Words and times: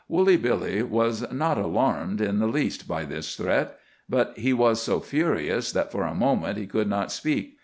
Woolly 0.07 0.35
Billy 0.35 0.81
was 0.81 1.31
not 1.31 1.59
alarmed 1.59 2.21
in 2.21 2.39
the 2.39 2.47
least 2.47 2.87
by 2.87 3.05
this 3.05 3.35
threat. 3.35 3.77
But 4.09 4.33
he 4.35 4.51
was 4.51 4.81
so 4.81 4.99
furious 4.99 5.71
that 5.73 5.91
for 5.91 6.05
a 6.05 6.15
moment 6.15 6.57
he 6.57 6.65
could 6.65 6.89
not 6.89 7.11
speak. 7.11 7.59